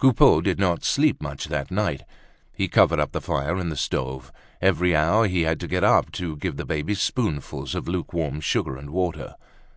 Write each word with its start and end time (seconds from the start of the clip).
Coupeau 0.00 0.40
did 0.40 0.58
not 0.58 0.82
sleep 0.82 1.22
much 1.22 1.44
that 1.46 1.70
night. 1.70 2.02
He 2.52 2.66
covered 2.66 2.98
up 2.98 3.12
the 3.12 3.20
fire 3.20 3.56
in 3.60 3.68
the 3.68 3.76
stove. 3.76 4.32
Every 4.60 4.92
hour 4.96 5.28
he 5.28 5.42
had 5.42 5.60
to 5.60 5.68
get 5.68 5.84
up 5.84 6.10
to 6.14 6.36
give 6.36 6.56
the 6.56 6.64
baby 6.66 6.94
spoonfuls 6.96 7.76
of 7.76 7.86
lukewarm 7.86 8.40
sugar 8.40 8.76
and 8.76 8.90
water. 8.90 9.36